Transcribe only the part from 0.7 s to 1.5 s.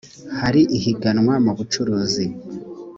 ihiganwa